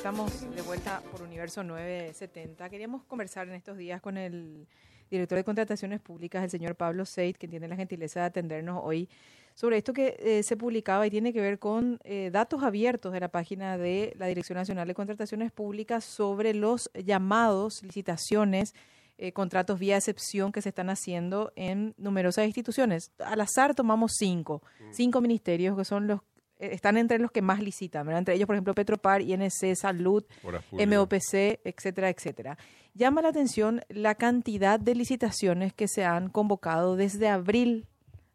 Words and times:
Estamos 0.00 0.50
de 0.56 0.62
vuelta 0.62 1.02
por 1.12 1.20
Universo 1.20 1.62
970. 1.62 2.70
Queríamos 2.70 3.04
conversar 3.04 3.46
en 3.48 3.54
estos 3.54 3.76
días 3.76 4.00
con 4.00 4.16
el 4.16 4.66
director 5.10 5.36
de 5.36 5.44
contrataciones 5.44 6.00
públicas, 6.00 6.42
el 6.42 6.48
señor 6.48 6.74
Pablo 6.74 7.04
Seid, 7.04 7.36
que 7.36 7.46
tiene 7.46 7.68
la 7.68 7.76
gentileza 7.76 8.20
de 8.20 8.26
atendernos 8.26 8.80
hoy 8.82 9.10
sobre 9.54 9.76
esto 9.76 9.92
que 9.92 10.16
eh, 10.18 10.42
se 10.42 10.56
publicaba 10.56 11.06
y 11.06 11.10
tiene 11.10 11.34
que 11.34 11.42
ver 11.42 11.58
con 11.58 12.00
eh, 12.04 12.30
datos 12.32 12.62
abiertos 12.62 13.12
de 13.12 13.20
la 13.20 13.28
página 13.28 13.76
de 13.76 14.14
la 14.18 14.24
Dirección 14.24 14.56
Nacional 14.56 14.88
de 14.88 14.94
Contrataciones 14.94 15.52
Públicas 15.52 16.02
sobre 16.02 16.54
los 16.54 16.90
llamados, 16.94 17.82
licitaciones, 17.82 18.74
eh, 19.18 19.32
contratos 19.32 19.78
vía 19.78 19.98
excepción 19.98 20.50
que 20.50 20.62
se 20.62 20.70
están 20.70 20.88
haciendo 20.88 21.52
en 21.56 21.92
numerosas 21.98 22.46
instituciones. 22.46 23.12
Al 23.18 23.42
azar 23.42 23.74
tomamos 23.74 24.12
cinco, 24.16 24.62
mm. 24.80 24.94
cinco 24.94 25.20
ministerios 25.20 25.76
que 25.76 25.84
son 25.84 26.06
los 26.06 26.22
están 26.60 26.96
entre 26.96 27.18
los 27.18 27.30
que 27.30 27.42
más 27.42 27.62
licitan, 27.62 28.08
entre 28.10 28.34
ellos, 28.34 28.46
por 28.46 28.54
ejemplo, 28.54 28.74
Petropar, 28.74 29.22
INC, 29.22 29.74
Salud, 29.74 30.24
MOPC, 30.72 31.60
etcétera, 31.64 32.10
etcétera. 32.10 32.58
Llama 32.94 33.22
la 33.22 33.28
atención 33.28 33.82
la 33.88 34.14
cantidad 34.14 34.78
de 34.78 34.94
licitaciones 34.94 35.72
que 35.72 35.88
se 35.88 36.04
han 36.04 36.28
convocado 36.28 36.96
desde 36.96 37.28
abril, 37.28 37.86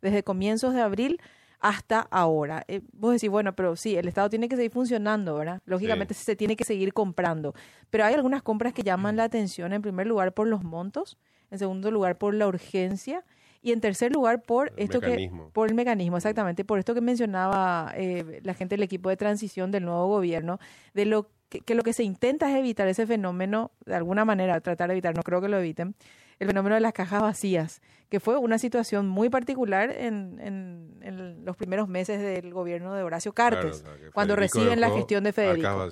desde 0.01 0.23
comienzos 0.23 0.73
de 0.73 0.81
abril 0.81 1.19
hasta 1.59 2.01
ahora. 2.11 2.63
Eh, 2.67 2.81
vos 2.93 3.13
decís, 3.13 3.29
bueno, 3.29 3.55
pero 3.55 3.75
sí, 3.75 3.95
el 3.95 4.07
Estado 4.07 4.29
tiene 4.29 4.47
que 4.47 4.55
seguir 4.55 4.71
funcionando, 4.71 5.35
¿verdad? 5.35 5.61
Lógicamente 5.65 6.13
se 6.13 6.35
tiene 6.35 6.55
que 6.55 6.63
seguir 6.63 6.93
comprando, 6.93 7.53
pero 7.89 8.05
hay 8.05 8.13
algunas 8.13 8.43
compras 8.43 8.73
que 8.73 8.83
llaman 8.83 9.15
la 9.15 9.23
atención, 9.23 9.73
en 9.73 9.81
primer 9.81 10.07
lugar, 10.07 10.33
por 10.33 10.47
los 10.47 10.63
montos, 10.63 11.17
en 11.51 11.59
segundo 11.59 11.91
lugar, 11.91 12.17
por 12.17 12.33
la 12.33 12.47
urgencia 12.47 13.23
y 13.65 13.71
en 13.71 13.81
tercer 13.81 14.13
lugar, 14.13 14.43
por 14.43 14.71
esto 14.77 15.01
que 15.01 15.31
por 15.51 15.67
el 15.67 15.73
mecanismo, 15.73 16.17
exactamente, 16.17 16.63
por 16.63 16.77
esto 16.77 16.93
que 16.93 17.01
mencionaba 17.01 17.91
eh, 17.95 18.39
la 18.43 18.53
gente 18.53 18.75
del 18.75 18.83
equipo 18.83 19.09
de 19.09 19.17
transición 19.17 19.71
del 19.71 19.85
nuevo 19.85 20.05
gobierno, 20.05 20.59
de 20.93 21.05
lo 21.05 21.31
que, 21.49 21.73
lo 21.73 21.81
que 21.81 21.91
se 21.91 22.03
intenta 22.03 22.47
es 22.51 22.57
evitar 22.57 22.87
ese 22.87 23.07
fenómeno, 23.07 23.71
de 23.87 23.95
alguna 23.95 24.23
manera, 24.23 24.61
tratar 24.61 24.89
de 24.89 24.93
evitar, 24.93 25.15
no 25.15 25.23
creo 25.23 25.41
que 25.41 25.49
lo 25.49 25.57
eviten, 25.57 25.95
el 26.39 26.47
fenómeno 26.47 26.75
de 26.75 26.81
las 26.81 26.93
cajas 26.93 27.21
vacías, 27.21 27.81
que 28.09 28.19
fue 28.19 28.37
una 28.37 28.57
situación 28.59 29.07
muy 29.07 29.29
particular 29.29 29.91
en, 29.91 30.39
en, 30.39 31.45
los 31.45 31.55
primeros 31.57 31.87
meses 31.87 32.19
del 32.19 32.51
gobierno 32.51 32.95
de 32.95 33.03
Horacio 33.03 33.33
Cartes, 33.33 33.83
cuando 34.13 34.35
reciben 34.35 34.79
la 34.79 34.89
gestión 34.89 35.23
de 35.23 35.31
Federico. 35.31 35.87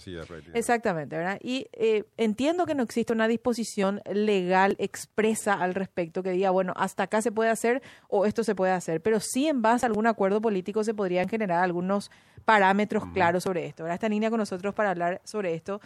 Exactamente, 0.54 1.16
¿verdad? 1.16 1.38
Y 1.44 1.68
eh, 1.74 2.06
entiendo 2.18 2.66
que 2.66 2.74
no 2.74 2.82
existe 2.82 3.14
una 3.14 3.28
disposición 3.28 4.02
legal 4.12 4.76
expresa 4.80 5.54
al 5.54 5.76
respecto 5.76 6.24
que 6.24 6.32
diga, 6.32 6.50
bueno, 6.50 6.74
hasta 6.76 7.04
acá 7.04 7.22
se 7.22 7.32
puede 7.32 7.52
hacer 7.52 7.84
o 8.10 8.26
esto 8.26 8.44
se 8.44 8.56
puede 8.56 8.72
hacer, 8.72 9.02
pero 9.02 9.20
sí 9.20 9.48
en 9.48 9.62
base 9.62 9.86
a 9.86 9.88
algún 9.88 10.08
acuerdo 10.08 10.42
político 10.42 10.84
se 10.84 10.96
podrían 10.96 11.30
generar 11.30 11.64
algunos 11.64 12.10
parámetros 12.46 13.06
claros 13.14 13.44
sobre 13.44 13.68
esto. 13.68 13.84
Ahora 13.84 13.94
está 13.94 14.08
en 14.08 14.14
línea 14.14 14.32
con 14.32 14.40
nosotros 14.40 14.74
para 14.74 14.90
hablar 14.90 15.22
sobre 15.24 15.54
esto 15.54 15.80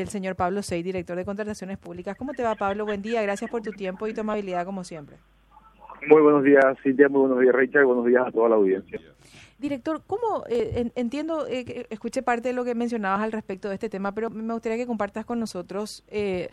el 0.00 0.08
señor 0.08 0.36
Pablo 0.36 0.62
Sey, 0.62 0.82
director 0.82 1.16
de 1.16 1.24
Contrataciones 1.24 1.76
Públicas. 1.76 2.16
¿Cómo 2.16 2.32
te 2.32 2.42
va, 2.42 2.54
Pablo? 2.54 2.86
Buen 2.86 3.02
día, 3.02 3.20
gracias 3.20 3.50
por 3.50 3.60
tu 3.60 3.72
tiempo 3.72 4.08
y 4.08 4.14
tu 4.14 4.22
amabilidad, 4.22 4.64
como 4.64 4.84
siempre. 4.84 5.16
Muy 6.08 6.22
buenos 6.22 6.42
días, 6.42 6.64
Cintia, 6.82 7.08
muy 7.10 7.20
buenos 7.20 7.40
días, 7.40 7.54
Richard, 7.54 7.84
buenos 7.84 8.06
días 8.06 8.26
a 8.26 8.32
toda 8.32 8.48
la 8.48 8.54
audiencia. 8.56 8.98
Director, 9.58 10.02
¿cómo 10.06 10.44
eh, 10.48 10.90
entiendo, 10.96 11.46
eh, 11.46 11.86
escuché 11.90 12.22
parte 12.22 12.48
de 12.48 12.54
lo 12.54 12.64
que 12.64 12.74
mencionabas 12.74 13.20
al 13.20 13.32
respecto 13.32 13.68
de 13.68 13.74
este 13.74 13.90
tema, 13.90 14.12
pero 14.12 14.30
me 14.30 14.54
gustaría 14.54 14.78
que 14.78 14.86
compartas 14.86 15.26
con 15.26 15.38
nosotros 15.38 16.02
eh, 16.08 16.48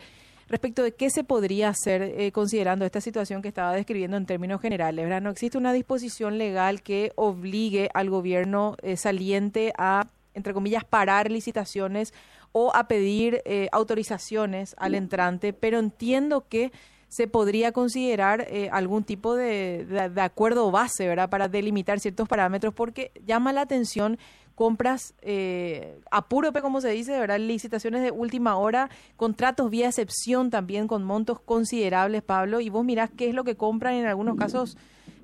respecto 0.48 0.82
de 0.82 0.92
qué 0.92 1.08
se 1.08 1.24
podría 1.24 1.70
hacer 1.70 2.30
considerando 2.32 2.84
esta 2.84 3.00
situación 3.00 3.40
que 3.40 3.48
estaba 3.48 3.72
describiendo 3.72 4.18
en 4.18 4.26
términos 4.26 4.60
generales. 4.60 5.04
¿verdad? 5.04 5.22
No 5.22 5.30
existe 5.30 5.56
una 5.56 5.72
disposición 5.72 6.36
legal 6.38 6.82
que 6.82 7.12
obligue 7.16 7.88
al 7.94 8.10
gobierno 8.10 8.76
saliente 8.96 9.72
a, 9.78 10.06
entre 10.34 10.52
comillas, 10.52 10.84
parar 10.84 11.30
licitaciones 11.30 12.12
o 12.52 12.74
a 12.74 12.88
pedir 12.88 13.42
eh, 13.44 13.68
autorizaciones 13.72 14.74
al 14.78 14.94
entrante, 14.94 15.52
pero 15.52 15.78
entiendo 15.78 16.46
que 16.48 16.72
se 17.08 17.26
podría 17.26 17.72
considerar 17.72 18.46
eh, 18.48 18.68
algún 18.72 19.02
tipo 19.02 19.34
de, 19.34 19.84
de, 19.84 20.20
acuerdo 20.20 20.70
base, 20.70 21.08
¿verdad?, 21.08 21.28
para 21.28 21.48
delimitar 21.48 21.98
ciertos 21.98 22.28
parámetros, 22.28 22.72
porque 22.72 23.10
llama 23.26 23.52
la 23.52 23.62
atención 23.62 24.16
compras 24.54 25.14
eh, 25.22 25.98
apúrope, 26.10 26.60
como 26.60 26.80
se 26.80 26.90
dice, 26.90 27.18
¿verdad?, 27.18 27.40
licitaciones 27.40 28.02
de 28.02 28.10
última 28.10 28.56
hora, 28.58 28.90
contratos 29.16 29.70
vía 29.70 29.88
excepción 29.88 30.50
también 30.50 30.86
con 30.86 31.02
montos 31.02 31.40
considerables, 31.40 32.22
Pablo, 32.22 32.60
y 32.60 32.68
vos 32.68 32.84
mirás 32.84 33.10
qué 33.16 33.28
es 33.28 33.34
lo 33.34 33.42
que 33.42 33.56
compran 33.56 33.94
en 33.94 34.06
algunos 34.06 34.36
casos 34.36 34.76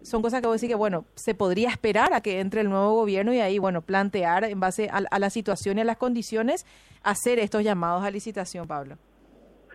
son 0.07 0.23
cosas 0.23 0.41
que 0.41 0.47
vos 0.47 0.61
decís 0.61 0.73
que, 0.73 0.79
bueno, 0.79 1.05
se 1.17 1.35
podría 1.35 1.69
esperar 1.69 2.15
a 2.15 2.21
que 2.21 2.39
entre 2.39 2.61
el 2.61 2.69
nuevo 2.69 2.95
gobierno 2.95 3.35
y 3.35 3.41
ahí, 3.41 3.59
bueno, 3.59 3.83
plantear 3.83 4.45
en 4.45 4.61
base 4.61 4.89
a, 4.89 5.19
la 5.19 5.31
situación 5.31 5.79
y 5.79 5.81
a 5.81 5.85
las 5.85 5.97
condiciones, 5.97 6.65
hacer 7.03 7.41
estos 7.41 7.65
llamados 7.65 8.05
a 8.05 8.11
licitación, 8.13 8.69
Pablo. 8.69 8.97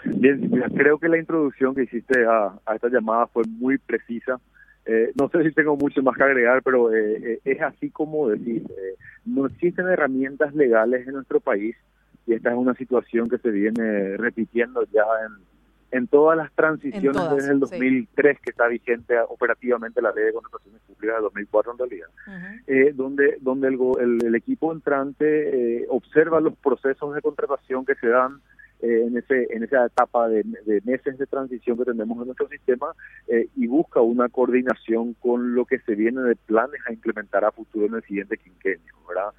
Bien, 0.06 0.50
creo 0.74 0.98
que 1.00 1.10
la 1.10 1.18
introducción 1.18 1.76
que 1.76 1.84
hiciste 1.84 2.26
a, 2.26 2.54
esta 2.74 2.88
llamada 2.88 3.28
fue 3.28 3.44
muy 3.46 3.78
precisa. 3.78 4.40
Eh, 4.86 5.12
no 5.20 5.28
sé 5.28 5.44
si 5.44 5.52
tengo 5.52 5.76
mucho 5.76 6.02
más 6.02 6.16
que 6.16 6.24
agregar, 6.24 6.64
pero 6.64 6.94
eh, 6.94 7.34
eh, 7.34 7.40
es 7.44 7.62
así 7.62 7.90
como 7.90 8.30
decir, 8.30 8.64
no 9.26 9.48
existen 9.48 9.90
herramientas 9.90 10.56
legales 10.56 11.06
en 11.08 11.16
nuestro 11.16 11.42
país 11.42 11.76
y 12.26 12.34
esta 12.34 12.52
es 12.52 12.56
una 12.56 12.74
situación 12.76 13.30
que 13.30 13.38
se 13.38 13.52
viene 13.52 14.16
repitiendo 14.16 14.84
ya 14.94 15.04
en 15.26 15.51
en 15.92 16.08
todas 16.08 16.38
las 16.38 16.52
transiciones 16.54 17.22
desde 17.36 17.52
el 17.52 17.60
2003 17.60 18.40
que 18.40 18.52
está 18.52 18.68
vigente 18.68 19.16
operativamente 19.28 20.02
la 20.02 20.12
ley 20.12 20.26
de 20.26 20.34
contrataciones 20.34 20.82
públicas 20.82 21.18
de 21.18 21.22
2004 21.22 21.72
en 21.74 21.78
realidad, 21.78 22.08
eh, 22.68 22.94
donde 22.96 23.38
donde 23.42 23.68
el, 23.68 24.18
el, 24.26 24.36
equipo 24.36 24.72
entrante 24.72 25.82
eh, 25.82 25.86
observa 25.90 26.40
los 26.40 26.56
procesos 26.58 27.14
de 27.14 27.22
contratación 27.22 27.86
que 27.86 27.96
se 27.96 28.08
dan 28.08 28.40
eh, 28.82 29.04
en 29.06 29.18
ese 29.18 29.48
en 29.52 29.64
esa 29.64 29.86
etapa 29.86 30.30
de, 30.30 30.46
meses 30.86 31.18
de 31.18 31.28
transición 31.28 31.78
que 31.78 31.86
tenemos 31.86 32.18
en 32.20 32.28
nuestro 32.28 32.48
sistema 32.48 32.96
y 33.56 33.68
busca 33.68 34.02
una 34.02 34.30
coordinación 34.30 35.14
con 35.16 35.56
lo 35.56 35.66
que 35.66 35.80
se 35.80 35.96
viene 35.96 36.22
de 36.22 36.36
planes 36.36 36.82
a 36.88 36.94
implementar 36.94 37.44
a 37.44 37.52
futuro 37.52 37.86
en 37.86 37.96
el 37.96 38.04
siguiente 38.04 38.38
quinquenio, 38.38 38.94
¿verdad? 39.08 39.32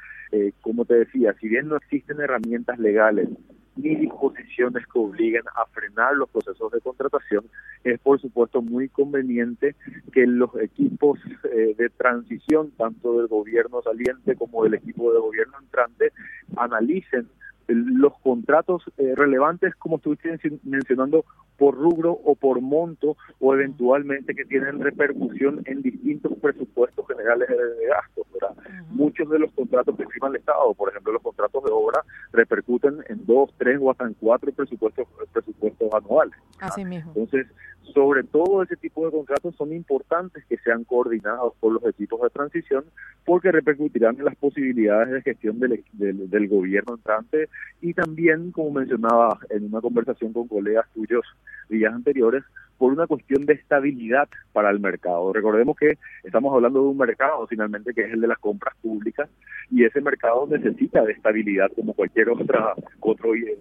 como 0.63 0.85
te 0.87 0.95
decía, 0.95 1.35
si 1.41 1.49
bien 1.49 1.69
no 1.69 1.77
existen 1.77 2.21
herramientas 2.21 2.79
legales 2.79 3.29
ni 3.77 3.97
disposiciones 3.97 4.87
que 4.87 4.99
obliguen 4.99 5.43
a 5.57 5.67
frenar 5.67 6.15
los 6.17 6.29
procesos 6.29 6.71
de 6.73 6.81
contratación, 6.81 7.45
es 7.85 7.99
por 8.01 8.21
supuesto 8.21 8.63
muy 8.63 8.89
conveniente 8.89 9.75
que 10.13 10.27
los 10.27 10.51
equipos 10.61 11.19
eh, 11.45 11.75
de 11.77 11.91
transición, 11.91 12.71
tanto 12.73 13.19
del 13.19 13.29
gobierno 13.29 13.83
saliente 13.83 14.37
como 14.37 14.65
del 14.65 14.75
equipo 14.75 15.13
de 15.13 15.21
gobierno 15.21 15.59
entrante, 15.61 16.13
analicen 16.57 17.29
los 17.69 18.19
contratos 18.19 18.83
eh, 18.99 19.15
relevantes, 19.17 19.75
como 19.77 19.97
estuviste 19.97 20.39
mencionando, 20.65 21.25
por 21.63 21.77
rubro 21.77 22.11
o 22.25 22.35
por 22.35 22.61
monto 22.61 23.17
o 23.39 23.55
eventualmente 23.55 24.35
que 24.35 24.45
tienen 24.45 24.81
repercusión 24.81 25.63
en 25.67 25.81
distintos 25.81 26.37
presupuestos 26.41 27.07
generales 27.07 27.49
de 27.51 27.87
gastos. 27.87 28.27
¿verdad? 28.33 28.57
Muchos 28.91 29.31
de 29.31 29.39
los 29.39 29.53
contratos 29.53 29.97
que 29.97 30.05
firma 30.09 30.27
el 30.27 30.37
Estado, 30.37 30.75
por 30.75 30.91
ejemplo, 30.91 31.13
los 31.13 31.23
contratos 31.23 31.63
de 31.63 31.71
obra, 31.71 32.03
repercuten 32.33 33.05
en 33.09 33.25
dos, 33.27 33.55
tres 33.59 33.79
o 33.81 33.93
hasta 33.93 34.07
en 34.07 34.15
cuatro 34.15 34.51
presupuestos, 34.51 35.07
presupuestos 35.33 35.89
anuales. 35.95 36.35
Así 36.59 36.85
mismo. 36.85 37.13
Entonces, 37.15 37.47
sobre 37.95 38.25
todo 38.25 38.63
ese 38.63 38.77
tipo 38.77 39.05
de 39.05 39.13
contratos 39.13 39.55
son 39.57 39.73
importantes 39.73 40.45
que 40.47 40.57
sean 40.59 40.85
coordinados 40.85 41.55
por 41.61 41.75
los 41.75 41.85
equipos 41.85 42.23
de 42.23 42.31
transición 42.31 42.85
porque 43.25 43.53
repercutirán 43.53 44.19
en 44.19 44.25
las 44.25 44.37
posibilidades 44.37 45.11
de 45.11 45.23
gestión 45.23 45.61
del, 45.61 45.85
del, 45.93 46.49
gobierno 46.49 46.95
entrante 46.95 47.49
y 47.81 47.95
también, 47.95 48.51
como 48.51 48.73
mencionaba 48.73 49.39
en 49.51 49.67
una 49.67 49.81
conversación 49.81 50.33
con 50.33 50.49
colegas 50.49 50.87
tuyos 50.95 51.25
días 51.73 51.93
anteriores, 51.93 52.45
por 52.79 52.93
una 52.93 53.07
cuestión 53.07 53.47
de 53.47 53.55
estabilidad 53.55 54.29
para 54.53 54.71
el 54.71 54.81
mercado. 54.81 55.33
Recordemos 55.33 55.77
que 55.77 55.99
estamos 56.25 56.53
hablando 56.53 56.83
de 56.83 56.89
un 56.89 56.99
mercado 56.99 57.47
finalmente 57.47 57.95
que 57.95 58.03
es 58.03 58.13
el 58.13 58.21
de 58.21 58.27
las 58.27 58.39
compras 58.39 58.75
públicas 58.83 59.31
y 59.71 59.85
ese 59.85 60.01
mercado 60.01 60.47
necesita 60.49 61.03
de 61.03 61.13
estabilidad 61.13 61.71
como 61.77 61.95
cualquier 61.95 62.31
otra 62.31 62.75
otro 63.01 63.35
eh, 63.35 63.57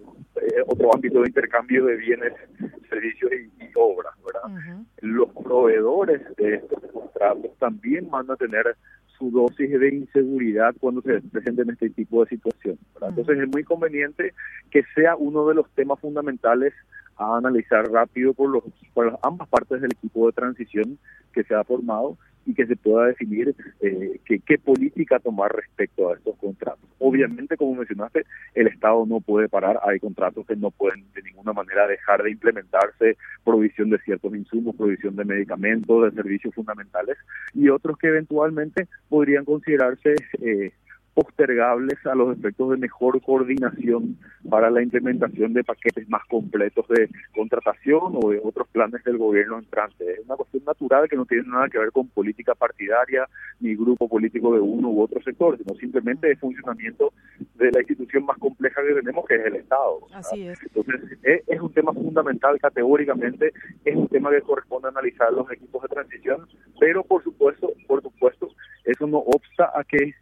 otro 0.66 0.94
ámbito 0.94 1.20
de 1.20 1.28
intercambio 1.28 1.84
de 1.84 1.96
bienes, 1.96 2.32
servicios 2.88 3.30
y, 3.32 3.52
obras, 3.74 4.14
¿verdad? 4.24 4.82
Los 5.00 5.30
proveedores 5.30 6.20
de 6.36 6.56
estos 6.56 6.82
contratos 6.92 7.56
también 7.58 8.10
van 8.10 8.30
a 8.30 8.36
tener 8.36 8.76
su 9.22 9.30
dosis 9.30 9.78
de 9.78 9.94
inseguridad 9.94 10.74
cuando 10.80 11.00
se 11.02 11.20
presenten 11.20 11.70
este 11.70 11.90
tipo 11.90 12.24
de 12.24 12.30
situaciones. 12.30 12.80
Entonces 13.00 13.38
es 13.38 13.48
muy 13.48 13.62
conveniente 13.62 14.34
que 14.70 14.82
sea 14.96 15.14
uno 15.14 15.46
de 15.46 15.54
los 15.54 15.70
temas 15.70 16.00
fundamentales 16.00 16.72
a 17.16 17.36
analizar 17.36 17.88
rápido 17.88 18.34
por, 18.34 18.50
los, 18.50 18.64
por 18.92 19.16
ambas 19.22 19.48
partes 19.48 19.80
del 19.80 19.92
equipo 19.92 20.26
de 20.26 20.32
transición 20.32 20.98
que 21.32 21.44
se 21.44 21.54
ha 21.54 21.62
formado 21.62 22.18
y 22.46 22.54
que 22.54 22.66
se 22.66 22.76
pueda 22.76 23.06
definir 23.06 23.54
eh, 23.80 24.20
qué 24.24 24.58
política 24.58 25.18
tomar 25.18 25.54
respecto 25.54 26.10
a 26.10 26.14
estos 26.14 26.36
contratos. 26.36 26.88
Obviamente, 26.98 27.56
como 27.56 27.74
mencionaste, 27.74 28.24
el 28.54 28.68
Estado 28.68 29.04
no 29.06 29.20
puede 29.20 29.48
parar, 29.48 29.78
hay 29.84 29.98
contratos 29.98 30.46
que 30.46 30.56
no 30.56 30.70
pueden 30.70 31.04
de 31.14 31.22
ninguna 31.22 31.52
manera 31.52 31.86
dejar 31.86 32.22
de 32.22 32.30
implementarse, 32.30 33.16
provisión 33.44 33.90
de 33.90 33.98
ciertos 33.98 34.34
insumos, 34.34 34.76
provisión 34.76 35.16
de 35.16 35.24
medicamentos, 35.24 36.04
de 36.04 36.10
servicios 36.12 36.54
fundamentales, 36.54 37.16
y 37.54 37.68
otros 37.68 37.98
que 37.98 38.08
eventualmente 38.08 38.88
podrían 39.08 39.44
considerarse 39.44 40.14
eh, 40.40 40.72
postergables 41.14 42.04
a 42.06 42.14
los 42.14 42.36
efectos 42.36 42.70
de 42.70 42.76
mejor 42.78 43.20
coordinación 43.20 44.16
para 44.48 44.70
la 44.70 44.82
implementación 44.82 45.52
de 45.52 45.64
paquetes 45.64 46.08
más 46.08 46.22
completos 46.26 46.86
de 46.88 47.08
contratación 47.34 48.18
o 48.22 48.30
de 48.30 48.40
otros 48.42 48.68
planes 48.68 49.04
del 49.04 49.18
gobierno 49.18 49.58
entrante. 49.58 50.12
Es 50.12 50.20
una 50.24 50.36
cuestión 50.36 50.64
natural 50.64 51.08
que 51.08 51.16
no 51.16 51.26
tiene 51.26 51.48
nada 51.48 51.68
que 51.68 51.78
ver 51.78 51.92
con 51.92 52.08
política 52.08 52.54
partidaria 52.54 53.28
ni 53.60 53.74
grupo 53.74 54.08
político 54.08 54.54
de 54.54 54.60
uno 54.60 54.88
u 54.88 55.02
otro 55.02 55.22
sector, 55.22 55.58
sino 55.58 55.74
simplemente 55.74 56.30
el 56.30 56.38
funcionamiento 56.38 57.12
de 57.56 57.70
la 57.70 57.80
institución 57.80 58.24
más 58.24 58.38
compleja 58.38 58.82
que 58.82 58.94
tenemos, 58.94 59.26
que 59.26 59.36
es 59.36 59.46
el 59.46 59.56
Estado. 59.56 60.00
Así 60.14 60.48
es. 60.48 60.58
Entonces, 60.62 61.18
es, 61.22 61.60
un 61.60 61.72
tema 61.72 61.92
fundamental 61.92 62.58
categóricamente, 62.58 63.52
es 63.84 63.94
un 63.94 64.08
tema 64.08 64.30
que 64.30 64.40
corresponde 64.40 64.88
analizar 64.88 65.32
los 65.32 65.50
equipos 65.50 65.82
de 65.82 65.88
transición, 65.88 66.46
pero 66.80 67.04
por 67.04 67.22
supuesto, 67.22 67.72
por 67.86 68.02
supuesto, 68.02 68.48
eso 68.84 69.06
no 69.06 69.18
obsta 69.18 69.70
a 69.74 69.84
que 69.84 70.14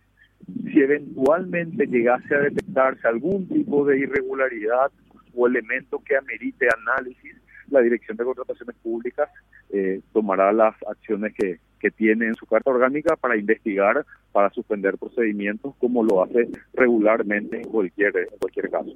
si 0.47 0.81
eventualmente 0.81 1.87
llegase 1.87 2.35
a 2.35 2.41
detectarse 2.41 3.07
algún 3.07 3.49
tipo 3.49 3.85
de 3.85 3.99
irregularidad 3.99 4.91
o 5.35 5.47
elemento 5.47 6.03
que 6.05 6.17
amerite 6.17 6.69
análisis, 6.79 7.37
la 7.69 7.81
Dirección 7.81 8.17
de 8.17 8.25
Contrataciones 8.25 8.77
Públicas 8.83 9.29
eh, 9.71 10.01
tomará 10.13 10.53
las 10.53 10.75
acciones 10.89 11.33
que, 11.35 11.61
que 11.79 11.91
tiene 11.91 12.27
en 12.27 12.35
su 12.35 12.47
carta 12.47 12.71
orgánica 12.71 13.17
para 13.17 13.37
investigar, 13.37 14.05
para 14.33 14.51
suspender 14.51 14.99
procedimientos, 14.99 15.75
como 15.79 16.03
lo 16.03 16.23
hace 16.23 16.49
regularmente 16.75 17.59
en 17.59 17.69
cualquier, 17.69 18.13
cualquier 18.39 18.71
caso. 18.71 18.93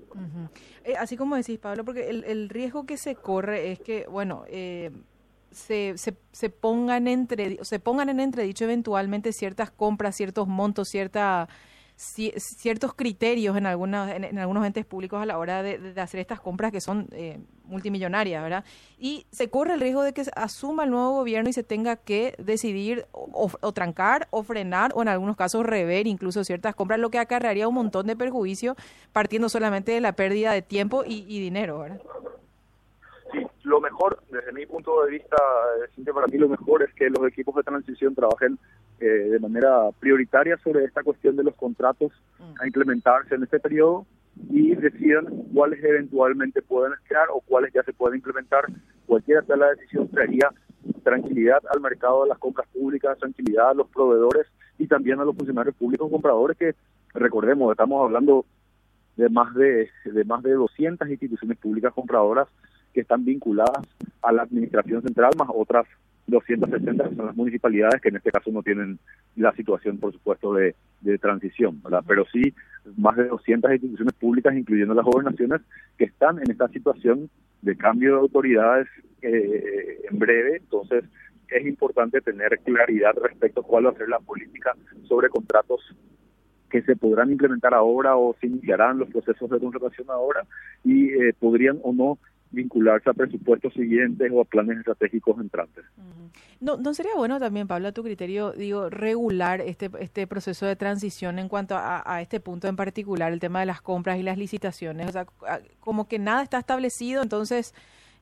Eh, 0.85 0.95
así 0.99 1.17
como 1.17 1.37
decís, 1.37 1.59
Pablo, 1.59 1.85
porque 1.85 2.11
el, 2.11 2.25
el, 2.25 2.49
riesgo 2.49 2.85
que 2.85 2.97
se 2.97 3.15
corre 3.15 3.73
es 3.73 3.81
que, 3.81 4.07
bueno, 4.11 4.45
eh, 4.49 4.91
se, 5.55 5.97
se, 5.97 6.17
se, 6.33 6.51
pongan 6.51 7.09
entre, 7.09 7.59
se 7.65 7.79
pongan 7.79 8.09
en 8.09 8.21
entredicho 8.21 8.65
eventualmente 8.65 9.33
ciertas 9.33 9.71
compras, 9.71 10.17
ciertos 10.17 10.47
montos, 10.49 10.89
cierta 10.89 11.49
ciertos 11.97 12.93
criterios 12.95 13.57
en, 13.57 13.67
algunas, 13.67 14.11
en, 14.13 14.39
algunos 14.39 14.67
entes 14.67 14.85
públicos 14.85 15.23
a 15.23 15.27
la 15.27 15.39
hora 15.39 15.63
de, 15.63 16.01
hacer 16.01 16.19
estas 16.19 16.41
compras 16.41 16.73
que 16.73 16.81
son 16.81 17.07
eh, 17.13 17.39
multimillonarias, 17.67 18.43
¿verdad? 18.43 18.65
Y 18.99 19.27
se 19.31 19.49
corre 19.49 19.75
el 19.75 19.81
riesgo 19.81 20.03
de 20.03 20.13
que 20.13 20.25
asuma 20.35 20.85
el 20.85 20.91
nuevo 20.91 21.13
gobierno 21.13 21.49
y 21.49 21.53
se 21.53 21.63
tenga 21.63 21.97
que 21.97 22.35
decidir 22.39 23.07
o, 23.13 23.49
trancar 23.73 24.27
o 24.31 24.43
frenar 24.43 24.91
o 24.95 25.03
en 25.03 25.09
algunos 25.09 25.37
casos 25.37 25.65
rever 25.65 26.09
incluso 26.09 26.43
ciertas 26.43 26.75
compras, 26.75 26.99
lo 26.99 27.11
que 27.11 27.19
acarrearía 27.19 27.69
un 27.69 27.75
montón 27.75 28.09
de 28.09 28.17
perjuicio 28.17 28.75
partiendo 29.13 29.49
solamente 29.49 29.93
de 29.93 30.01
la 30.01 30.13
pérdida 30.13 30.53
de 30.53 30.63
tiempo 30.63 31.05
y, 31.07 31.23
dinero. 31.23 31.87
Lo 33.65 33.81
mejor, 33.81 34.23
desde 34.31 34.53
mi 34.53 34.67
punto 34.67 35.05
de 35.05 35.13
vista, 35.13 35.37
para 36.13 36.27
mí 36.27 36.39
lo 36.39 36.49
mejor 36.49 36.83
es 36.83 36.93
que 36.95 37.11
los 37.11 37.27
equipos 37.27 37.55
de 37.57 37.63
transición 37.63 38.15
trabajen 38.15 38.59
eh, 39.01 39.07
de 39.07 39.39
manera 39.39 39.91
prioritaria 39.99 40.57
sobre 40.59 40.85
esta 40.85 41.03
cuestión 41.03 41.37
de 41.37 41.45
los 41.45 41.55
contratos 41.55 42.13
mm. 42.39 42.63
a 42.63 42.67
implementarse 42.67 43.35
en 43.35 43.43
este 43.43 43.61
periodo 43.61 44.07
y 44.51 44.75
decidan 44.75 45.27
cuáles 45.53 45.83
eventualmente 45.83 46.63
pueden 46.63 46.93
crear 47.07 47.29
o 47.33 47.41
cuáles 47.41 47.73
ya 47.73 47.83
se 47.83 47.93
pueden 47.93 48.17
implementar. 48.17 48.67
Cualquiera 49.07 49.43
sea 49.43 49.57
la 49.57 49.71
decisión 49.71 50.09
traería 50.09 50.51
tranquilidad 51.03 51.63
al 51.73 51.81
mercado 51.81 52.25
de 52.25 52.31
las 52.31 52.39
compras 52.39 52.69
públicas, 52.69 53.19
tranquilidad 53.19 53.71
a 53.71 53.75
los 53.75 53.89
proveedores 53.89 54.47
y 54.79 54.87
también 54.87 55.21
a 55.21 55.25
los 55.25 55.37
funcionarios 55.37 55.75
públicos 55.77 56.11
compradores 56.11 56.57
que, 56.57 56.75
recordemos, 57.15 57.71
estamos 57.71 58.05
hablando 58.05 58.45
de 59.17 59.29
más 59.29 59.55
de, 59.55 59.89
de 60.05 60.25
más 60.25 60.43
de 60.43 60.53
200 60.53 61.09
instituciones 61.09 61.57
públicas 61.59 61.93
compradoras 61.93 62.49
que 62.95 63.01
están 63.01 63.25
vinculadas 63.25 63.87
a 64.23 64.33
la 64.33 64.43
administración 64.43 65.03
central, 65.03 65.33
más 65.37 65.49
otras 65.53 65.87
260 66.27 67.09
que 67.11 67.17
son 67.17 67.27
las 67.27 67.37
municipalidades, 67.37 68.01
que 68.01 68.09
en 68.09 68.17
este 68.17 68.31
caso 68.31 68.51
no 68.51 68.63
tienen 68.63 68.99
la 69.37 69.53
situación, 69.53 69.99
por 69.99 70.13
supuesto, 70.13 70.55
de, 70.55 70.75
transición, 71.21 71.83
¿verdad? 71.83 72.03
Pero 72.07 72.25
sí, 72.33 72.55
más 72.97 73.17
de 73.17 73.25
200 73.25 73.73
instituciones 73.73 74.15
públicas, 74.15 74.57
incluyendo 74.57 74.95
las 74.95 75.05
gobernaciones, 75.05 75.61
que 75.99 76.05
están 76.05 76.39
en 76.39 76.51
esta 76.51 76.69
situación 76.69 77.29
de 77.61 77.77
cambio 77.77 78.15
de 78.15 78.21
autoridades 78.21 78.89
eh, 79.21 80.01
en 80.11 80.19
breve. 80.19 80.57
Entonces, 80.57 81.05
es 81.49 81.67
importante 81.67 82.23
tener 82.23 82.59
claridad 82.65 83.13
respecto 83.23 83.61
a 83.61 83.65
cuál 83.65 83.87
va 83.87 83.91
a 83.91 83.97
ser 83.97 84.09
la 84.09 84.19
política 84.19 84.75
sobre 85.07 85.29
contratos 85.29 85.95
que 86.71 86.83
se 86.83 86.97
podrán 86.97 87.31
implementar 87.31 87.75
ahora 87.75 88.17
o 88.17 88.35
se 88.41 88.47
iniciarán 88.47 88.99
los 88.99 89.09
procesos 89.11 89.49
de 89.49 89.61
contratación 89.61 90.11
ahora 90.11 90.45
y 90.83 91.09
eh, 91.11 91.35
podrían 91.39 91.79
o 91.83 91.93
no 91.93 92.19
vincularse 92.55 93.11
a 93.11 93.13
presupuestos 93.13 93.73
siguientes 93.75 94.31
o 94.33 94.41
a 94.41 94.45
planes 94.45 94.79
estratégicos 94.79 95.39
entrantes. 95.41 95.85
No, 96.61 96.77
no 96.77 96.95
sería 96.95 97.13
bueno 97.17 97.39
también, 97.39 97.67
Pablo, 97.67 97.89
a 97.89 97.93
tu 97.93 98.03
criterio, 98.03 98.53
digo, 98.53 98.89
regular 98.89 99.61
este 99.61 99.91
este 99.99 100.27
proceso 100.27 100.67
de 100.67 100.77
transición 100.77 101.39
en 101.39 101.49
cuanto 101.49 101.77
a, 101.77 102.23
este 102.23 102.41
punto 102.41 102.69
en 102.69 102.77
particular, 102.77 103.33
el 103.33 103.41
tema 103.41 103.61
de 103.61 103.67
las 103.67 103.83
compras 103.83 104.19
y 104.19 104.23
las 104.23 104.39
licitaciones, 104.39 105.09
o 105.09 105.13
sea, 105.13 105.27
como 105.81 106.09
que 106.09 106.19
nada 106.19 106.43
está 106.43 106.59
establecido, 106.59 107.23
entonces 107.23 107.75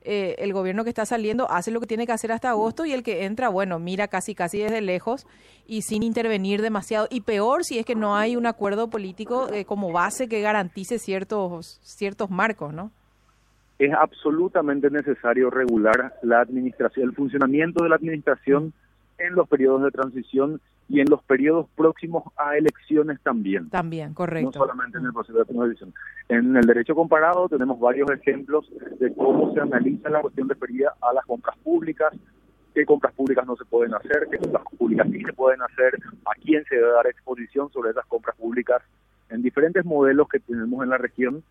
eh, 0.05 0.35
el 0.39 0.51
gobierno 0.51 0.83
que 0.83 0.89
está 0.89 1.05
saliendo 1.05 1.49
hace 1.49 1.71
lo 1.71 1.79
que 1.79 1.87
tiene 1.87 2.05
que 2.05 2.11
hacer 2.11 2.31
hasta 2.33 2.49
agosto 2.49 2.85
y 2.85 2.91
el 2.91 3.03
que 3.03 3.23
entra, 3.23 3.47
bueno, 3.47 3.79
mira 3.79 4.09
casi 4.09 4.35
casi 4.35 4.59
desde 4.59 4.81
lejos 4.81 5.25
y 5.65 5.83
sin 5.83 6.03
intervenir 6.03 6.61
demasiado. 6.61 7.07
Y 7.09 7.21
peor 7.21 7.63
si 7.63 7.79
es 7.79 7.85
que 7.85 7.95
no 7.95 8.17
hay 8.17 8.35
un 8.35 8.45
acuerdo 8.45 8.89
político 8.89 9.47
eh, 9.53 9.63
como 9.63 9.91
base 9.93 10.27
que 10.27 10.41
garantice 10.41 10.99
ciertos 10.99 11.79
ciertos 11.83 12.29
marcos, 12.29 12.73
¿no? 12.73 12.91
Es 13.79 13.93
absolutamente 13.93 14.89
necesario 14.89 15.49
regular 15.49 16.13
la 16.21 16.41
administración, 16.41 17.09
el 17.09 17.15
funcionamiento 17.15 17.83
de 17.83 17.89
la 17.89 17.95
administración 17.95 18.73
en 19.17 19.35
los 19.35 19.47
periodos 19.47 19.83
de 19.83 19.91
transición 19.91 20.61
y 20.89 20.99
en 20.99 21.09
los 21.09 21.23
periodos 21.23 21.67
próximos 21.75 22.23
a 22.35 22.57
elecciones 22.57 23.19
también. 23.21 23.69
También, 23.69 24.13
correcto. 24.13 24.51
No 24.53 24.65
solamente 24.65 24.97
en 24.97 25.05
el 25.05 25.13
proceso 25.13 25.39
de 25.39 25.45
transición. 25.45 25.93
En 26.29 26.55
el 26.55 26.65
derecho 26.65 26.93
comparado 26.93 27.47
tenemos 27.49 27.79
varios 27.79 28.09
ejemplos 28.11 28.69
de 28.99 29.13
cómo 29.13 29.53
se 29.53 29.61
analiza 29.61 30.09
la 30.09 30.21
cuestión 30.21 30.49
referida 30.49 30.93
a 31.01 31.13
las 31.13 31.25
compras 31.25 31.57
públicas, 31.63 32.13
qué 32.73 32.85
compras 32.85 33.13
públicas 33.13 33.45
no 33.45 33.55
se 33.55 33.65
pueden 33.65 33.93
hacer, 33.93 34.27
qué 34.29 34.37
compras 34.37 34.63
públicas 34.77 35.07
sí 35.11 35.23
se 35.23 35.33
pueden 35.33 35.61
hacer, 35.61 35.97
a 36.25 36.35
quién 36.41 36.63
se 36.65 36.75
debe 36.75 36.91
dar 36.91 37.07
exposición 37.07 37.71
sobre 37.71 37.91
esas 37.91 38.05
compras 38.05 38.35
públicas 38.35 38.81
en 39.29 39.41
diferentes 39.41 39.85
modelos 39.85 40.27
que 40.27 40.39
tenemos 40.39 40.83
en 40.83 40.89
la 40.89 40.97
región 40.97 41.43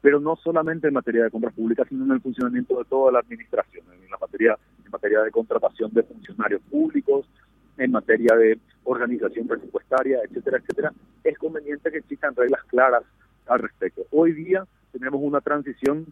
pero 0.00 0.20
no 0.20 0.36
solamente 0.36 0.88
en 0.88 0.94
materia 0.94 1.24
de 1.24 1.30
compras 1.30 1.54
públicas, 1.54 1.86
sino 1.88 2.04
en 2.04 2.12
el 2.12 2.20
funcionamiento 2.20 2.78
de 2.78 2.84
toda 2.84 3.12
la 3.12 3.18
administración, 3.20 3.84
en 3.92 4.10
la 4.10 4.18
materia, 4.18 4.58
en 4.84 4.90
materia 4.90 5.20
de 5.20 5.30
contratación 5.30 5.90
de 5.92 6.02
funcionarios 6.02 6.62
públicos, 6.70 7.26
en 7.76 7.92
materia 7.92 8.34
de 8.36 8.58
organización 8.84 9.46
presupuestaria, 9.46 10.18
etcétera, 10.24 10.58
etcétera, 10.58 10.92
es 11.24 11.38
conveniente 11.38 11.90
que 11.90 11.98
existan 11.98 12.34
reglas 12.34 12.62
claras 12.64 13.02
al 13.46 13.60
respecto. 13.60 14.02
Hoy 14.10 14.32
día 14.32 14.64
tenemos 14.92 15.20
una 15.22 15.40
transición 15.40 16.06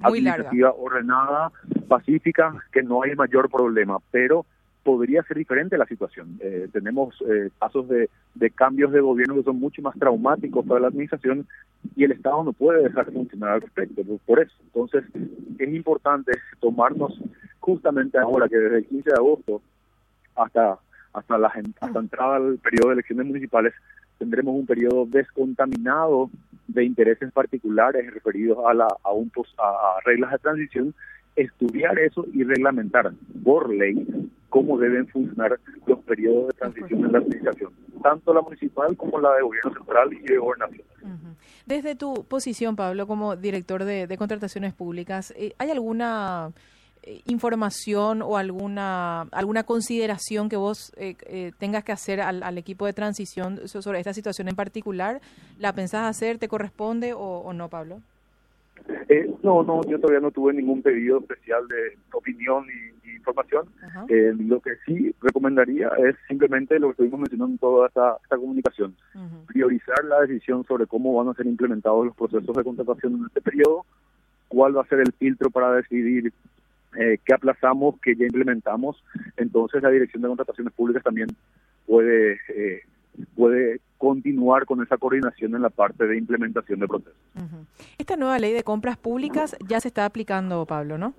administrativa 0.00 0.72
ordenada, 0.72 1.52
pacífica, 1.88 2.54
que 2.72 2.82
no 2.82 3.02
hay 3.02 3.14
mayor 3.14 3.50
problema, 3.50 3.98
pero 4.10 4.44
podría 4.86 5.24
ser 5.24 5.36
diferente 5.36 5.76
la 5.76 5.84
situación. 5.84 6.38
Eh, 6.40 6.68
tenemos 6.72 7.12
eh, 7.28 7.50
casos 7.58 7.88
de, 7.88 8.08
cambios 8.54 8.92
de 8.92 9.00
gobierno 9.00 9.34
que 9.34 9.42
son 9.42 9.58
mucho 9.58 9.82
más 9.82 9.98
traumáticos 9.98 10.64
para 10.64 10.78
la 10.78 10.86
administración 10.86 11.44
y 11.96 12.04
el 12.04 12.12
Estado 12.12 12.44
no 12.44 12.52
puede 12.52 12.84
dejar 12.84 13.06
de 13.06 13.12
funcionar 13.12 13.50
al 13.50 13.62
respecto. 13.62 14.02
Por 14.24 14.38
eso, 14.38 14.54
entonces, 14.62 15.02
es 15.58 15.74
importante 15.74 16.30
tomarnos 16.60 17.20
justamente 17.58 18.16
ahora 18.16 18.48
que 18.48 18.56
desde 18.56 18.78
el 18.78 18.86
15 18.86 19.10
de 19.10 19.16
agosto 19.16 19.60
hasta 20.36 20.78
hasta 21.12 21.36
la 21.38 21.50
hasta 21.80 21.98
entrada 21.98 22.36
al 22.36 22.58
periodo 22.58 22.88
de 22.88 22.94
elecciones 22.94 23.26
municipales 23.26 23.74
tendremos 24.18 24.54
un 24.54 24.66
periodo 24.66 25.06
descontaminado 25.06 26.30
de 26.68 26.84
intereses 26.84 27.32
particulares 27.32 28.12
referidos 28.14 28.58
a 28.68 28.74
la 28.74 28.86
a 29.02 29.12
un 29.12 29.32
a 29.58 29.96
reglas 30.04 30.30
de 30.30 30.38
transición 30.38 30.94
estudiar 31.36 31.98
eso 31.98 32.26
y 32.32 32.42
reglamentar 32.42 33.12
por 33.44 33.72
ley 33.72 34.06
cómo 34.48 34.78
deben 34.78 35.06
funcionar 35.08 35.58
los 35.86 35.98
periodos 36.00 36.48
de 36.48 36.52
transición 36.54 37.04
en 37.04 37.12
la 37.12 37.18
administración, 37.18 37.72
tanto 38.02 38.32
la 38.32 38.40
municipal 38.40 38.96
como 38.96 39.20
la 39.20 39.34
de 39.34 39.42
gobierno 39.42 39.74
central 39.74 40.12
y 40.14 40.22
de 40.22 40.38
gobernación. 40.38 40.86
Desde 41.66 41.94
tu 41.94 42.24
posición, 42.24 42.76
Pablo, 42.76 43.06
como 43.06 43.36
director 43.36 43.84
de, 43.84 44.16
contrataciones 44.16 44.72
públicas, 44.72 45.34
eh, 45.36 45.52
¿hay 45.58 45.70
alguna 45.70 46.52
eh, 47.02 47.20
información 47.26 48.22
o 48.22 48.36
alguna 48.36 49.22
alguna 49.32 49.64
consideración 49.64 50.48
que 50.48 50.56
vos 50.56 50.92
eh, 50.96 51.52
tengas 51.58 51.84
que 51.84 51.92
hacer 51.92 52.20
al, 52.20 52.56
equipo 52.58 52.86
de 52.86 52.92
transición 52.92 53.66
sobre 53.68 53.98
esta 53.98 54.14
situación 54.14 54.48
en 54.48 54.56
particular? 54.56 55.20
¿La 55.58 55.72
pensás 55.74 56.08
hacer? 56.08 56.38
¿Te 56.38 56.48
corresponde 56.48 57.12
o 57.14 57.52
no, 57.52 57.68
Pablo? 57.68 58.00
Eh, 59.08 59.30
no, 59.42 59.62
no, 59.62 59.82
yo 59.84 59.98
todavía 59.98 60.20
no 60.20 60.30
tuve 60.30 60.52
ningún 60.52 60.82
pedido 60.82 61.18
especial 61.18 61.66
de 61.68 61.98
opinión 62.12 62.64
y, 62.66 62.96
información. 63.16 63.66
Eh, 64.08 64.32
lo 64.38 64.60
que 64.60 64.76
sí 64.84 65.12
recomendaría 65.20 65.88
es 65.98 66.14
simplemente 66.28 66.78
lo 66.78 66.88
que 66.88 66.92
estuvimos 66.92 67.20
mencionando 67.20 67.54
en 67.54 67.58
toda 67.58 67.88
esta, 67.88 68.18
comunicación, 68.28 68.94
priorizar 69.48 70.04
la 70.04 70.20
decisión 70.20 70.64
sobre 70.64 70.86
cómo 70.86 71.14
van 71.14 71.28
a 71.28 71.34
ser 71.34 71.46
implementados 71.46 72.06
los 72.06 72.14
procesos 72.14 72.54
de 72.54 72.62
contratación 72.62 73.14
en 73.14 73.24
este 73.26 73.40
periodo, 73.40 73.84
cuál 74.46 74.76
va 74.76 74.82
a 74.82 74.86
ser 74.86 75.00
el 75.00 75.12
filtro 75.12 75.50
para 75.50 75.72
decidir 75.72 76.32
eh, 76.96 77.18
qué 77.24 77.34
aplazamos, 77.34 77.96
qué 78.00 78.14
ya 78.14 78.26
implementamos. 78.26 79.02
Entonces 79.36 79.82
la 79.82 79.90
Dirección 79.90 80.22
de 80.22 80.28
Contrataciones 80.28 80.72
Públicas 80.74 81.02
también 81.02 81.28
puede 81.86 82.38
puede 83.34 83.80
continuar 83.98 84.66
con 84.66 84.82
esa 84.82 84.96
coordinación 84.96 85.54
en 85.54 85.62
la 85.62 85.70
parte 85.70 86.06
de 86.06 86.18
implementación 86.18 86.80
de 86.80 86.86
procesos. 86.86 87.16
Esta 87.98 88.16
nueva 88.16 88.38
ley 88.38 88.52
de 88.52 88.62
compras 88.62 88.96
públicas 88.96 89.56
ya 89.68 89.80
se 89.80 89.88
está 89.88 90.04
aplicando, 90.04 90.66
Pablo, 90.66 90.98
¿no? 90.98 91.14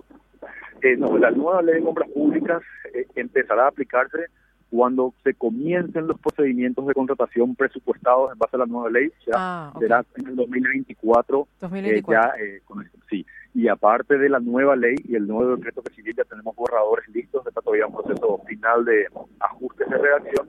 Eh, 0.82 0.96
no, 0.96 1.18
la 1.18 1.30
nueva 1.30 1.62
ley 1.62 1.76
de 1.76 1.82
compras 1.82 2.08
públicas 2.10 2.62
eh, 2.94 3.06
empezará 3.16 3.64
a 3.64 3.68
aplicarse 3.68 4.26
cuando 4.70 5.14
se 5.24 5.34
comiencen 5.34 6.06
los 6.06 6.20
procedimientos 6.20 6.86
de 6.86 6.94
contratación 6.94 7.54
presupuestados 7.54 8.32
en 8.32 8.38
base 8.38 8.56
a 8.56 8.60
la 8.60 8.66
nueva 8.66 8.90
ley, 8.90 9.10
ya 9.26 9.32
ah, 9.34 9.72
será 9.78 10.04
en 10.16 10.26
el 10.26 10.36
2024, 10.36 11.48
2024. 11.60 12.12
Eh, 12.12 12.22
ya, 12.22 12.44
eh, 12.44 12.60
con 12.64 12.86
sí. 13.08 13.24
Y 13.54 13.68
aparte 13.68 14.18
de 14.18 14.28
la 14.28 14.40
nueva 14.40 14.76
ley 14.76 14.96
y 15.08 15.14
el 15.14 15.26
nuevo 15.26 15.56
decreto 15.56 15.82
que 15.82 16.14
ya 16.14 16.24
tenemos 16.24 16.54
borradores 16.54 17.08
listos, 17.08 17.46
está 17.46 17.60
todavía 17.60 17.86
un 17.86 17.94
proceso 17.94 18.40
final 18.46 18.84
de 18.84 19.06
ajustes 19.40 19.88
de 19.88 19.98
redacción. 19.98 20.48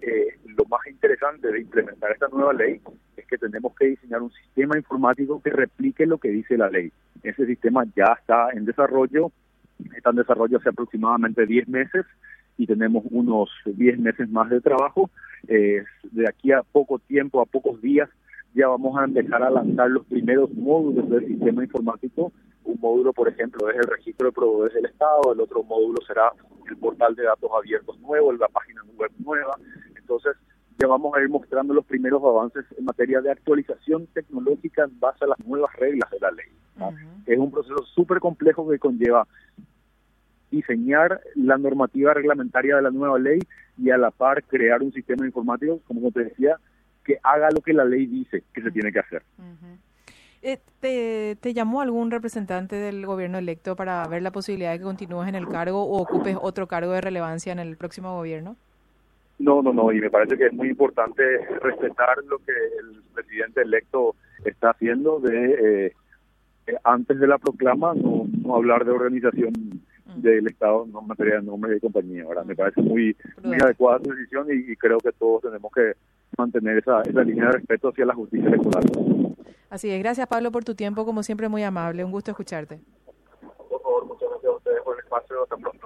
Eh, 0.00 0.38
más 0.72 0.86
interesante 0.86 1.52
de 1.52 1.60
implementar 1.60 2.10
esta 2.12 2.28
nueva 2.28 2.54
ley 2.54 2.80
es 3.16 3.26
que 3.26 3.36
tenemos 3.36 3.74
que 3.78 3.88
diseñar 3.88 4.22
un 4.22 4.32
sistema 4.32 4.78
informático 4.78 5.40
que 5.42 5.50
replique 5.50 6.06
lo 6.06 6.16
que 6.16 6.30
dice 6.30 6.56
la 6.56 6.70
ley. 6.70 6.90
Ese 7.22 7.44
sistema 7.44 7.84
ya 7.94 8.16
está 8.18 8.48
en 8.54 8.64
desarrollo, 8.64 9.30
está 9.94 10.10
en 10.10 10.16
desarrollo 10.16 10.58
hace 10.58 10.70
aproximadamente 10.70 11.44
10 11.44 11.68
meses 11.68 12.06
y 12.56 12.66
tenemos 12.66 13.04
unos 13.10 13.50
10 13.66 13.98
meses 13.98 14.30
más 14.30 14.48
de 14.48 14.62
trabajo. 14.62 15.10
Eh, 15.46 15.84
de 16.10 16.28
aquí 16.28 16.52
a 16.52 16.62
poco 16.62 16.98
tiempo, 16.98 17.42
a 17.42 17.46
pocos 17.46 17.80
días, 17.82 18.08
ya 18.54 18.68
vamos 18.68 18.98
a 18.98 19.04
empezar 19.04 19.42
a 19.42 19.50
lanzar 19.50 19.90
los 19.90 20.06
primeros 20.06 20.50
módulos 20.54 21.08
del 21.10 21.26
sistema 21.26 21.64
informático. 21.64 22.32
Un 22.64 22.80
módulo, 22.80 23.12
por 23.12 23.28
ejemplo, 23.28 23.68
es 23.68 23.76
el 23.76 23.90
registro 23.90 24.28
de 24.28 24.32
proveedores 24.32 24.74
del 24.74 24.86
Estado, 24.86 25.34
el 25.34 25.40
otro 25.40 25.62
módulo 25.64 26.00
será 26.06 26.32
el 26.66 26.76
portal 26.78 27.14
de 27.14 27.24
datos 27.24 27.50
abiertos 27.54 28.00
nuevo, 28.00 28.32
la 28.32 28.48
página 28.48 28.82
web 28.96 29.10
nueva. 29.18 29.54
Entonces, 29.96 30.36
ya 30.82 30.88
vamos 30.88 31.14
a 31.14 31.20
ir 31.20 31.28
mostrando 31.28 31.74
los 31.74 31.84
primeros 31.84 32.20
avances 32.24 32.64
en 32.76 32.84
materia 32.84 33.20
de 33.20 33.30
actualización 33.30 34.08
tecnológica 34.08 34.82
en 34.82 34.98
base 34.98 35.24
a 35.24 35.28
las 35.28 35.38
nuevas 35.46 35.72
reglas 35.76 36.10
de 36.10 36.18
la 36.18 36.30
ley. 36.32 36.46
Es 37.24 37.38
un 37.38 37.52
proceso 37.52 37.84
súper 37.94 38.18
complejo 38.18 38.68
que 38.68 38.80
conlleva 38.80 39.28
diseñar 40.50 41.20
la 41.36 41.56
normativa 41.56 42.14
reglamentaria 42.14 42.76
de 42.76 42.82
la 42.82 42.90
nueva 42.90 43.16
ley 43.18 43.38
y 43.78 43.90
a 43.90 43.96
la 43.96 44.10
par 44.10 44.42
crear 44.42 44.82
un 44.82 44.92
sistema 44.92 45.24
informático, 45.24 45.80
como 45.86 46.10
te 46.10 46.24
decía, 46.24 46.56
que 47.04 47.18
haga 47.22 47.50
lo 47.52 47.60
que 47.60 47.72
la 47.72 47.84
ley 47.84 48.06
dice 48.06 48.42
que 48.52 48.62
se 48.62 48.72
tiene 48.72 48.90
que 48.90 48.98
hacer. 48.98 49.22
Eh, 50.42 50.58
¿te, 50.80 51.36
¿Te 51.40 51.54
llamó 51.54 51.80
algún 51.80 52.10
representante 52.10 52.74
del 52.74 53.06
gobierno 53.06 53.38
electo 53.38 53.76
para 53.76 54.06
ver 54.08 54.22
la 54.22 54.32
posibilidad 54.32 54.72
de 54.72 54.78
que 54.78 54.84
continúes 54.84 55.28
en 55.28 55.36
el 55.36 55.46
cargo 55.46 55.84
o 55.84 56.02
ocupes 56.02 56.36
otro 56.40 56.66
cargo 56.66 56.90
de 56.90 57.00
relevancia 57.00 57.52
en 57.52 57.60
el 57.60 57.76
próximo 57.76 58.16
gobierno? 58.16 58.56
No, 59.42 59.60
no, 59.60 59.72
no, 59.72 59.90
y 59.90 60.00
me 60.00 60.08
parece 60.08 60.38
que 60.38 60.46
es 60.46 60.52
muy 60.52 60.68
importante 60.68 61.22
respetar 61.60 62.16
lo 62.28 62.38
que 62.38 62.52
el 62.52 63.02
presidente 63.12 63.62
electo 63.62 64.14
está 64.44 64.70
haciendo 64.70 65.18
de 65.18 65.86
eh, 65.86 65.94
antes 66.84 67.18
de 67.18 67.26
la 67.26 67.38
proclama, 67.38 67.92
no, 67.92 68.24
no 68.40 68.54
hablar 68.54 68.84
de 68.84 68.92
organización 68.92 69.52
del 70.14 70.46
Estado 70.46 70.84
en 70.84 71.06
materia 71.08 71.40
de 71.40 71.42
nombre 71.42 71.72
de 71.72 71.80
compañía. 71.80 72.22
Ahora 72.22 72.44
me 72.44 72.54
parece 72.54 72.82
muy, 72.82 73.16
muy 73.42 73.56
adecuada 73.60 73.98
su 74.04 74.12
decisión 74.12 74.46
y, 74.48 74.76
creo 74.76 74.98
que 74.98 75.10
todos 75.10 75.42
tenemos 75.42 75.72
que 75.72 75.94
mantener 76.38 76.78
esa, 76.78 77.02
esa 77.02 77.24
línea 77.24 77.46
de 77.46 77.52
respeto 77.52 77.88
hacia 77.88 78.06
la 78.06 78.14
justicia 78.14 78.46
electoral. 78.46 78.84
Así 79.70 79.90
es. 79.90 79.98
Gracias, 79.98 80.28
Pablo, 80.28 80.52
por 80.52 80.62
tu 80.62 80.76
tiempo. 80.76 81.04
Como 81.04 81.24
siempre, 81.24 81.48
muy 81.48 81.64
amable. 81.64 82.04
Un 82.04 82.12
gusto 82.12 82.30
escucharte. 82.30 82.78
Por 83.68 83.82
favor, 83.82 84.06
muchas 84.06 84.28
gracias 84.30 84.52
a 84.52 84.56
ustedes 84.56 84.82
por 84.82 84.94
el 84.94 85.04
espacio. 85.04 85.42
Hasta 85.42 85.56
pronto. 85.56 85.81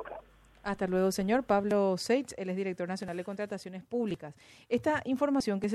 Hasta 0.66 0.88
luego, 0.88 1.12
señor 1.12 1.44
Pablo 1.44 1.96
Seitz. 1.96 2.34
Él 2.36 2.50
es 2.50 2.56
director 2.56 2.88
nacional 2.88 3.16
de 3.16 3.22
contrataciones 3.22 3.84
públicas. 3.84 4.34
Esta 4.68 5.00
información 5.04 5.60
que 5.60 5.62
se 5.62 5.64